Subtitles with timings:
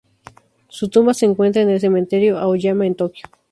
[0.67, 3.25] Su tumba se encuentra en el Cementerio Aoyama en Tokio.